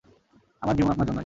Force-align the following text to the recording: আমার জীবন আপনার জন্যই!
আমার 0.61 0.75
জীবন 0.77 0.91
আপনার 0.91 1.07
জন্যই! 1.07 1.19